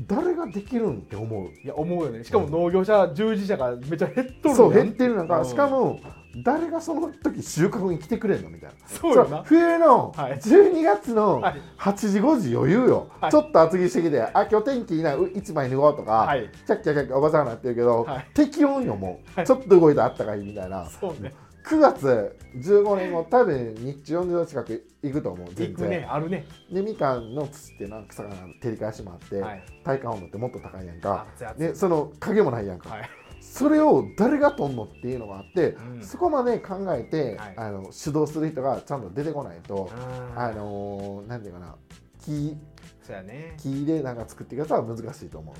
[0.00, 1.48] 誰ができるんって思う。
[1.48, 2.24] ーいや思うよね。
[2.24, 5.44] しかも農業者従事者がめっちゃ減っとるそうや減ってるのか、うん。
[5.44, 6.00] しかも
[6.42, 8.76] 誰がその時収穫に来てくれんのみたいな。
[8.88, 9.42] そうよな。
[9.44, 10.32] 冬のはい。
[10.38, 11.60] 12月のはい。
[11.78, 13.30] 8時5時余裕よ、はい。
[13.30, 16.50] ちょっと厚着してきてあ今日天気いいなう一枚脱ごうとか、はい。
[16.66, 18.26] キャッキャッキャッキャおばさんになってるけど、はい。
[18.34, 19.46] 適温よもう、はい。
[19.46, 20.86] ちょっと動いたらあったかいみたいな。
[20.86, 21.32] そうね
[21.64, 26.46] 9月15年後多分日中40度近く行くと思う行全くね然、あるね。
[26.70, 29.64] でみかんの土ってなんか草が照り返しもあって、はい。
[29.82, 31.26] 体感温度ってもっと高いやんか。
[31.56, 33.10] でその影もないやんか、はい。
[33.40, 36.02] それを誰がとんのっていうのがあって、うん。
[36.02, 37.54] そこまで考えて、はい。
[37.56, 40.38] あの主導する人がちゃんと出てこないと、うん。
[40.38, 41.76] あのーなんていうかな
[42.22, 42.56] 木
[43.02, 43.56] そうやね。
[43.58, 45.54] 木でなんか作っていくやつは難しいと思う。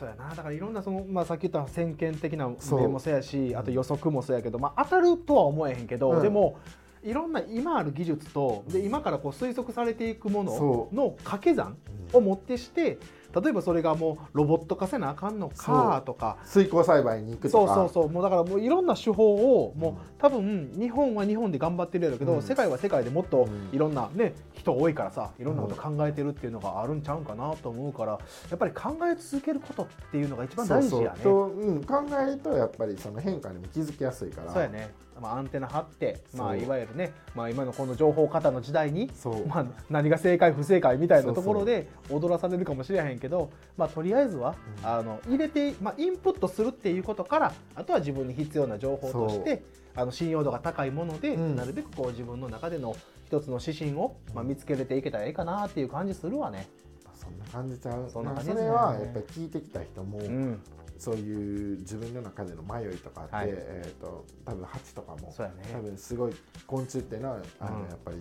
[0.00, 0.30] そうやな。
[0.34, 2.56] だからいろんなその、まあ、さっき言った先見的な面
[2.88, 6.22] もそうやしあと予測もそうやけど、まあ、当たるとは思えへんけど、うん。
[6.22, 6.58] でも
[7.02, 11.76] いろんな今ある技術とで今からこう推測されていくものの掛け算
[12.12, 12.98] をもってして
[13.34, 16.38] 例えばそれがもうロボット化せなあかんのかとか。
[16.44, 17.74] 水耕栽培に行くそうとか。
[17.74, 22.42] そうそうもうだからもういろんな手法をもう多分日本は日本で頑張ってるやろうけど、うん。
[22.42, 28.18] 世界は世界でもっとうんいろんなね人多いからさいろんなこと考えてるっていうのがあるんちゃうんかなと思うからや
[28.56, 31.20] っぱり考え続けることっていうのが一番大事やね。
[31.22, 31.64] そうそう。
[31.64, 34.52] と、うん、考えるとやっぱりその変化にも気づきやすいから。
[34.52, 44.86] そうやね、まあ、アンテナ張って、まあ、いわゆるね、まあ、今のこの情報過多の時代に、そう、まあ、何が正解不正解みたいなところで踊らされるかもしれへんけど、まあ、とりあえずは、うん。
[44.86, 49.62] あの入れて、まあ、インプットするっていうことからあとは自分に必要な情報として
[49.94, 51.56] あの信用度が高いもので、うん。
[51.56, 56.68] なるべくこう自分の中での一つの指針を、まあ、見つけれていけたらいいかなっていう感じするわね。
[57.14, 58.08] そんな感じちゃう。
[58.10, 58.56] そんなまあ感じね。
[58.56, 60.60] それはやっぱり聞いてきた人も、うん、
[61.00, 65.34] そういう自分の中での迷いとかあって、はいえー、と多分蜂とかもね。
[65.72, 66.32] 多分すごい
[66.66, 68.18] 昆虫っていうのはあの、うんやっぱり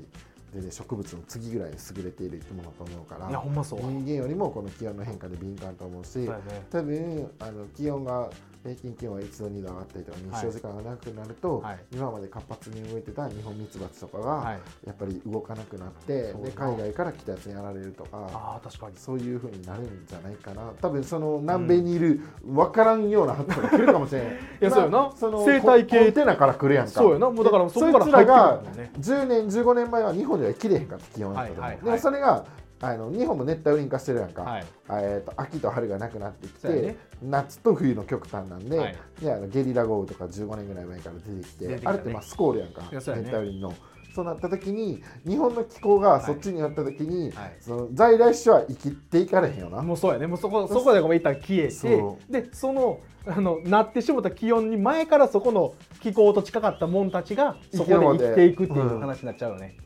[0.53, 3.81] 全然植物の次ぐらいに優れている生き物だと思うからいやほんまそう。
[3.81, 6.29] 人間よりもこの気温の変化で敏感と思うしね。
[6.71, 8.29] 多分あの気温が
[8.63, 11.79] 平均気温が1度2度上がったりとか日照時間が長くなると、はい。
[11.93, 14.59] 今まで活発に動いてたニホンミツバチとかが、はい。
[14.85, 18.97] やっぱり動かなくなってそうで海外から来たやつにやられるとかああ確かに。
[18.97, 20.73] そういうふうになるんじゃないかな。
[20.81, 24.31] 多分その南米にいる分からんようなハトが来るかもしれない
[24.61, 25.11] いやそうよな。
[25.15, 26.91] その生態系コンテナから来るやんか。
[26.91, 27.29] そうよな。
[27.29, 28.91] もうだからそこから入ってくるもんね。
[28.99, 31.85] 10年15年前は日本では切れへんかった気温やったと思う、はいはいはい。
[31.85, 32.45] でもそれが
[32.81, 34.65] あの日本も熱帯雨林化してるやんか、はい。
[34.91, 36.97] えー、と秋と春がなくなってきて、ね。
[37.21, 38.95] 夏と冬の極端なんで,、はい。
[39.21, 41.81] であのゲリラ豪雨とか15年ぐらい前から出てきてね。
[41.83, 42.87] あれってまあスコールやんかね。
[42.91, 43.73] 帯雨林の。
[44.15, 47.57] そうなった時に日本の気候がそっちになった時に、はい。
[47.59, 49.81] その在来種は生きていかれへんよな。
[49.81, 50.25] もうそうやね。
[50.25, 59.77] もうそこそこでごめん一旦消えてそでそのあのなってしもた気温に前からそこの気候と近かったもんたちがそこで生きていくっていう話になっちゃうよね。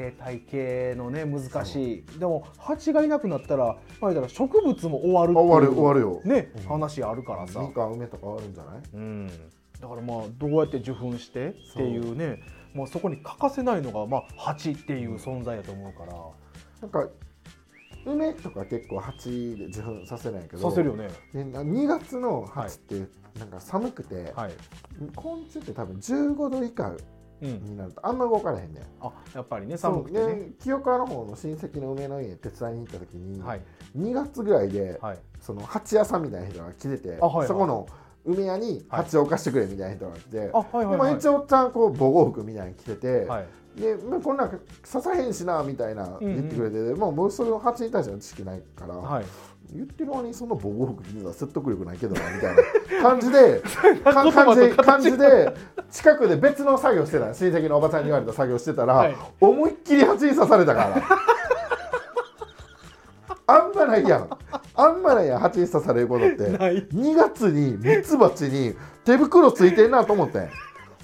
[0.00, 2.18] 生態系のね難しい。
[2.18, 6.20] でも蜂がいなくなったらまあら植物も終わるっていう終わる終わるよ。
[6.24, 6.62] ね、うん。
[6.64, 8.82] 話あるからさ、みかん梅とか終わるんじゃない？
[8.94, 9.26] うん、
[9.80, 12.42] だからまあどうやって受粉してっていうね
[12.72, 16.12] もうそこに欠かせないのがまあ蜂っていう存在だと思うから、
[16.82, 17.08] なんか
[18.06, 20.70] 梅とか結構蜂で受粉させないけど。
[20.70, 21.08] させるよね。
[21.34, 22.94] で2月の蜂って
[23.38, 24.52] なんか寒くて、はい、
[25.14, 26.96] 昆虫って多分15度以下うん、
[27.40, 28.84] になるとあんま動かれへんねん。
[29.00, 30.34] あやっぱりね寒くてね。
[30.34, 33.60] で清川の方の親戚の梅の家手伝いに行った時に、はい。
[33.96, 35.18] 2月ぐらいで、はい。
[35.40, 37.48] その蜂屋さんみたいな人が来てて、あはいはい。
[37.48, 37.88] そこの
[38.24, 40.98] 梅屋に蜂を貸してくれみたいな人が来て、あはいはいはい。
[40.98, 43.46] まあ一応おっちゃんこう防護服みたいに着てて、はい。
[43.80, 49.24] で、まあ、こんなん刺さへんしなみたいなうんうん言ってくれて、もう僕それを蜂に対しての知識ないから、はい
[49.72, 52.62] 言ってる間にそんな防護服着てたら説得力ないけどなみたいな
[53.02, 53.62] 感じで
[54.04, 55.54] 感じ感じで
[55.90, 59.16] 近くで別の作業してた親戚のおばちゃんに言われた作業してたら、はい。
[59.40, 61.02] 思いっきり蜂に刺されたから。
[63.46, 64.28] あんまないやん。
[64.76, 66.48] あんまないやん蜂に刺されることって。
[66.50, 66.86] ない。
[66.86, 70.48] 2月にミツバチに手袋ついてんなと思ってん。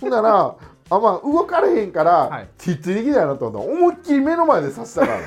[0.00, 0.54] ほんなら
[0.88, 2.48] あまあ動かれへんから、はい。
[2.60, 5.18] ひっついてきたやなと思ったら思いっきり目の前で刺したから。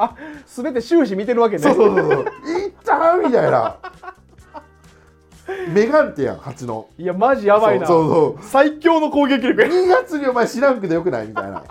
[0.00, 0.14] あ
[0.46, 1.62] すべて終始見てるわけね。
[1.62, 2.24] そうそうそうそう
[2.94, 3.76] いったみたいな。
[5.72, 6.88] メガンテやん蜂の。
[6.98, 7.86] いやマジやばいな。
[7.86, 8.44] そうそう。
[8.44, 9.68] 最強の攻撃力や。
[9.68, 11.62] 2月にお前知らんくてよくないみたいな。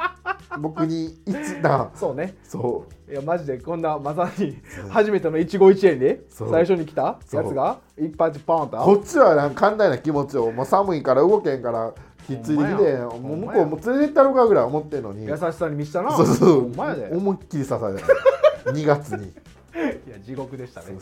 [0.59, 2.36] 僕にいつなそうね。
[2.43, 3.11] そう。
[3.11, 4.57] いやマジでこんなまさに
[4.89, 8.78] 初めての一期一会で最初に来たやつが一発ポンと。
[8.78, 11.93] こっちはなんか寛大な気持ちをもう寒いから動けんから
[12.28, 15.26] ひっついてきてもう向こうも連れてったろかぐらい思ってんのに。
[15.28, 16.11] 優しさに満ちたな。
[16.18, 16.72] そうそう
[17.15, 18.72] 思いっきり刺された。
[18.72, 19.32] 2月に
[19.78, 20.98] いや地獄でしたね。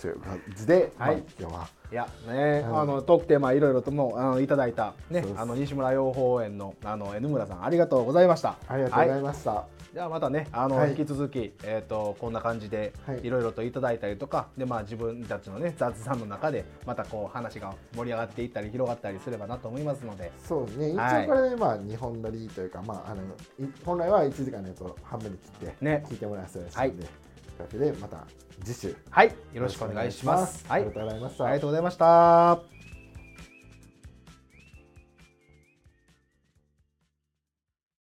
[0.00, 1.16] という感じで、はい。
[1.16, 1.68] まあ今日は。
[1.90, 8.56] いやね、うんあのトークテーマいろいろともあのいただいたねあの西村養蜂園のあの N 村さんありがとうございました。
[8.68, 10.90] ありがとうございました、じゃあまたねあの、はい。
[10.90, 13.20] 引き続きえっ、とこんな感じではい。
[13.24, 20.30] いろいろといただいたりとか、でまあ自分たちのね雑談の中でまたこう話が盛り上がっていったり広がったりすればなと思いますので。
[20.44, 20.90] そうですね。
[20.90, 21.24] 一はい。
[21.24, 23.22] 応これでまあ2本撮りというか、まああの
[23.58, 26.04] い本来は1時間のやつを半分に切ってね。
[26.08, 26.92] 聞いてもらいますので、はい。
[26.92, 27.06] と
[27.60, 28.26] いうわけでまた
[28.64, 30.64] 次週よはいよろしくお願いします。
[30.68, 32.79] はいありがとうございました、ありがとうございました。